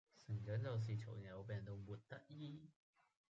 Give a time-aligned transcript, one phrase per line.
[0.25, 2.67] 成長就是從有病到沒得醫。